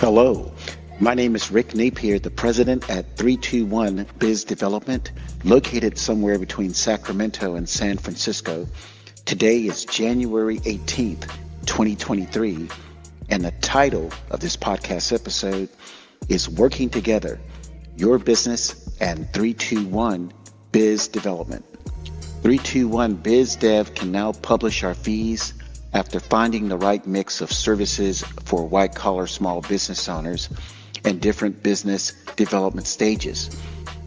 [0.00, 0.50] Hello,
[0.98, 5.12] my name is Rick Napier, the president at 321 Biz Development,
[5.44, 8.66] located somewhere between Sacramento and San Francisco.
[9.26, 11.30] Today is January 18th,
[11.66, 12.66] 2023,
[13.28, 15.68] and the title of this podcast episode
[16.30, 17.38] is Working Together
[17.98, 20.32] Your Business and 321
[20.72, 21.62] Biz Development.
[22.40, 25.52] 321 Biz Dev can now publish our fees
[25.92, 30.48] after finding the right mix of services for white collar small business owners
[31.04, 33.48] and different business development stages.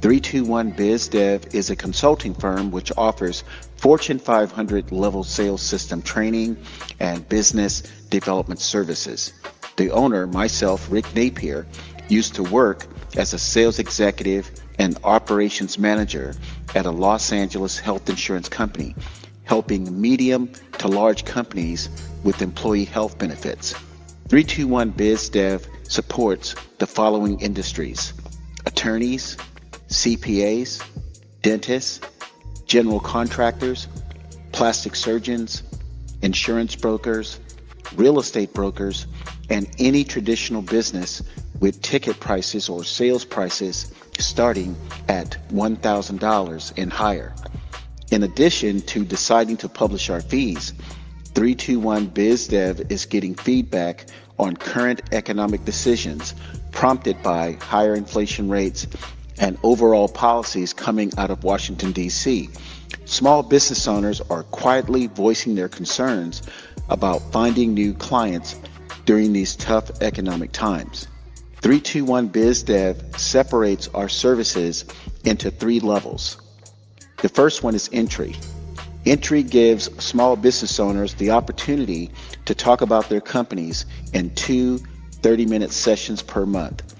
[0.00, 3.42] 321 BizDev is a consulting firm which offers
[3.76, 6.56] Fortune 500 level sales system training
[7.00, 9.32] and business development services.
[9.76, 11.66] The owner, myself, Rick Napier,
[12.08, 16.34] used to work as a sales executive and operations manager
[16.74, 18.94] at a Los Angeles health insurance company
[19.48, 21.88] helping medium to large companies
[22.24, 23.72] with employee health benefits.
[24.28, 28.12] 321 BizDev supports the following industries
[28.66, 29.36] attorneys,
[29.88, 30.84] CPAs,
[31.42, 32.00] dentists,
[32.66, 33.88] general contractors,
[34.52, 35.62] plastic surgeons,
[36.22, 37.40] insurance brokers,
[37.96, 39.06] real estate brokers,
[39.48, 41.22] and any traditional business
[41.60, 44.76] with ticket prices or sales prices starting
[45.08, 47.34] at $1,000 and higher.
[48.10, 50.72] In addition to deciding to publish our fees,
[51.34, 54.06] 321 BizDev is getting feedback
[54.38, 56.34] on current economic decisions
[56.72, 58.86] prompted by higher inflation rates
[59.38, 62.48] and overall policies coming out of Washington, D.C.
[63.04, 66.42] Small business owners are quietly voicing their concerns
[66.88, 68.56] about finding new clients
[69.04, 71.08] during these tough economic times.
[71.60, 74.86] 321 BizDev separates our services
[75.24, 76.38] into three levels
[77.22, 78.36] the first one is entry.
[79.06, 82.10] Entry gives small business owners the opportunity
[82.44, 84.78] to talk about their companies in two
[85.22, 86.94] 30 minute sessions per month.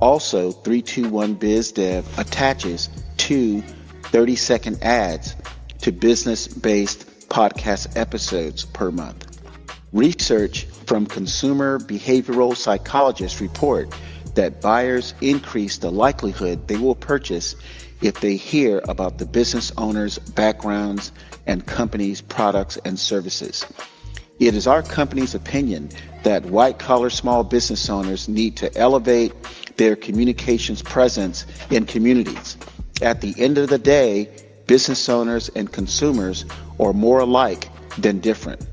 [0.00, 5.34] Also, 321 BizDev attaches two 30 second ads
[5.78, 9.40] to business based podcast episodes per month.
[9.92, 13.94] Research from consumer behavioral psychologists report
[14.34, 17.54] that buyers increase the likelihood they will purchase
[18.02, 21.12] if they hear about the business owner's backgrounds
[21.46, 23.66] and companies' products and services.
[24.38, 25.90] It is our company's opinion
[26.24, 29.32] that white collar small business owners need to elevate
[29.76, 32.56] their communications presence in communities.
[33.00, 34.28] At the end of the day,
[34.66, 36.44] business owners and consumers
[36.80, 37.68] are more alike
[37.98, 38.66] than different.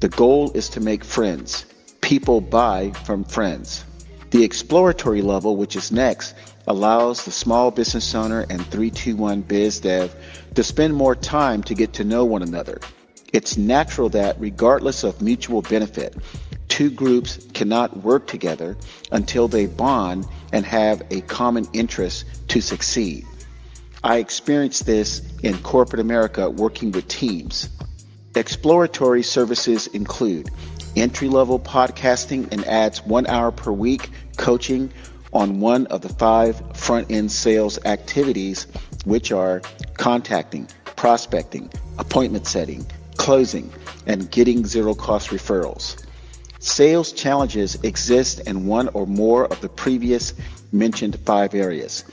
[0.00, 1.64] The goal is to make friends.
[2.00, 3.84] People buy from friends.
[4.30, 6.34] The exploratory level, which is next,
[6.66, 10.14] allows the small business owner and 321 biz dev
[10.54, 12.80] to spend more time to get to know one another.
[13.32, 16.14] It's natural that, regardless of mutual benefit,
[16.68, 18.76] two groups cannot work together
[19.12, 23.26] until they bond and have a common interest to succeed.
[24.02, 27.68] I experienced this in corporate America working with teams.
[28.34, 30.50] Exploratory services include
[30.96, 34.92] entry level podcasting and ads one hour per week coaching
[35.34, 38.66] on one of the five front end sales activities,
[39.04, 39.60] which are
[39.98, 42.86] contacting, prospecting, appointment setting,
[43.16, 43.70] closing,
[44.06, 46.04] and getting zero cost referrals.
[46.60, 50.32] Sales challenges exist in one or more of the previous
[50.72, 52.04] mentioned five areas.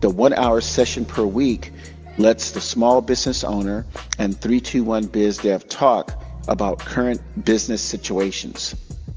[0.00, 1.72] The one hour session per week
[2.18, 3.86] lets the small business owner
[4.18, 8.74] and 321 BizDev talk about current business situations.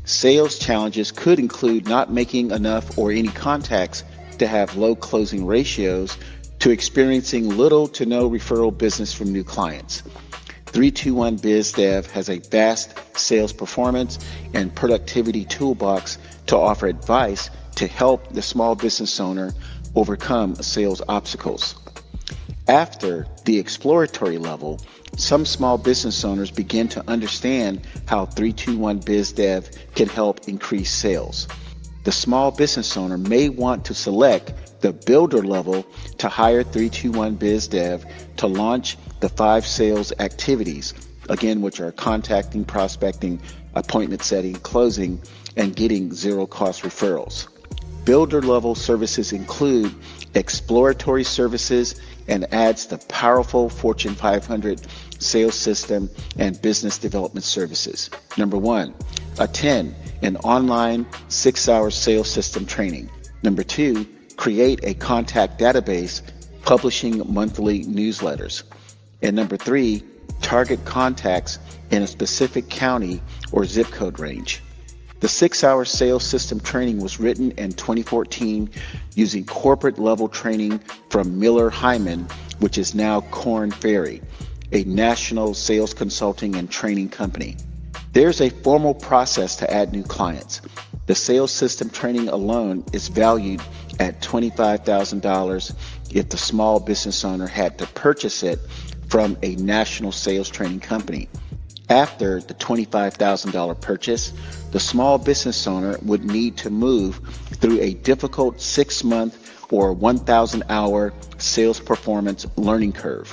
[0.07, 4.05] Sales challenges could include not making enough or any contacts
[4.37, 6.17] to have low closing ratios
[6.59, 10.03] to experiencing little to no referral business from new clients.
[10.67, 14.17] 321 BizDev has a vast sales performance
[14.53, 19.53] and productivity toolbox to offer advice to help the small business owner
[19.93, 21.75] overcome sales obstacles.
[22.67, 24.81] After the exploratory level,
[25.15, 31.47] some small business owners begin to understand how 321 BizDev can help increase sales.
[32.03, 35.85] The small business owner may want to select the builder level
[36.17, 40.93] to hire 321 BizDev to launch the five sales activities,
[41.29, 43.41] again, which are contacting, prospecting,
[43.75, 45.21] appointment setting, closing,
[45.55, 47.47] and getting zero cost referrals.
[48.03, 49.93] Builder level services include
[50.33, 54.81] exploratory services and adds the powerful Fortune 500
[55.19, 58.09] sales system and business development services.
[58.37, 58.93] Number one,
[59.39, 63.09] attend an online six hour sales system training.
[63.43, 66.21] Number two, create a contact database
[66.63, 68.63] publishing monthly newsletters.
[69.21, 70.03] And number three,
[70.41, 71.59] target contacts
[71.91, 73.21] in a specific county
[73.51, 74.61] or zip code range.
[75.19, 78.69] The six hour sales system training was written in 2014
[79.15, 80.79] using corporate level training
[81.09, 84.21] from Miller Heiman, which is now Korn Ferry,
[84.71, 87.57] a national sales consulting and training company.
[88.13, 90.61] There's a formal process to add new clients.
[91.07, 93.61] The sales system training alone is valued
[93.99, 95.75] at $25,000
[96.11, 98.59] if the small business owner had to purchase it
[99.07, 101.27] from a national sales training company.
[101.89, 104.33] After the $25,000 purchase,
[104.71, 107.21] the small business owner would need to move
[107.61, 113.29] through a difficult six month or 1,000 hour sales performance learning curve.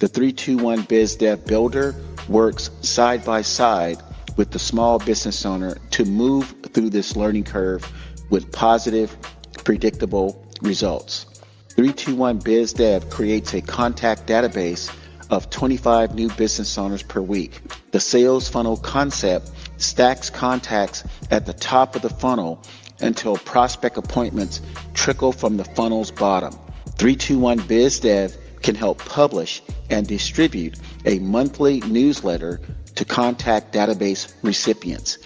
[0.00, 1.94] The 321 Biz Dev Builder
[2.28, 4.02] works side by side
[4.36, 7.90] with the small business owner to move through this learning curve
[8.30, 9.16] with positive,
[9.64, 11.24] predictable results.
[11.70, 14.94] 321 Biz Dev creates a contact database
[15.30, 17.60] of 25 new business owners per week.
[17.90, 22.62] The sales funnel concept stacks contacts at the top of the funnel
[23.00, 24.60] until prospect appointments
[24.94, 26.52] trickle from the funnel's bottom.
[26.96, 32.60] 321 BizDev can help publish and distribute a monthly newsletter
[32.96, 35.18] to contact database recipients.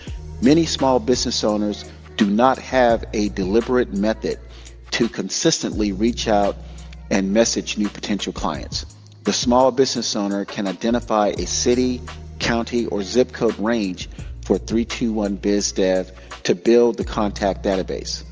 [0.43, 4.39] Many small business owners do not have a deliberate method
[4.91, 6.57] to consistently reach out
[7.11, 8.85] and message new potential clients.
[9.25, 12.01] The small business owner can identify a city,
[12.41, 14.09] county, or zip code range
[14.45, 16.11] for 321 BizDev
[16.43, 18.25] to build the contact database.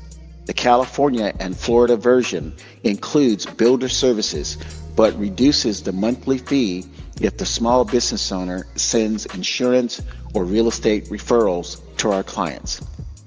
[0.47, 2.53] The California and Florida version
[2.83, 4.57] includes builder services
[4.97, 6.83] but reduces the monthly fee
[7.21, 10.01] if the small business owner sends insurance
[10.33, 12.81] or real estate referrals to our clients.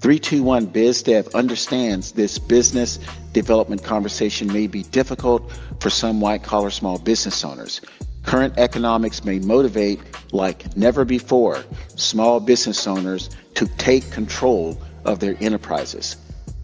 [0.04, 2.98] 321 BizDev understands this business
[3.32, 7.80] development conversation may be difficult for some white collar small business owners.
[8.22, 9.98] Current economics may motivate,
[10.30, 11.64] like never before,
[11.96, 16.18] small business owners to take control of their enterprises.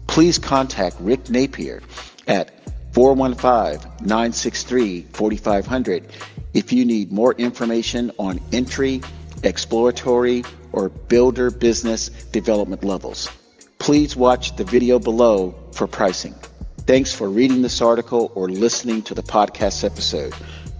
[0.05, 1.81] Please contact Rick Napier
[2.27, 2.51] at
[2.93, 6.05] 415 963 4500
[6.53, 9.01] if you need more information on entry,
[9.41, 13.29] exploratory, or builder business development levels.
[13.79, 16.35] Please watch the video below for pricing.
[16.85, 20.33] Thanks for reading this article or listening to the podcast episode.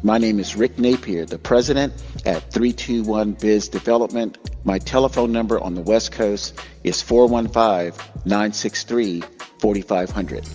[0.04, 1.94] My name is Rick Napier, the president
[2.26, 4.38] at 321 Biz Development.
[4.64, 9.24] My telephone number on the West Coast is 415 963
[9.60, 10.48] 4500.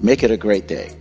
[0.00, 0.96] Make it a great day.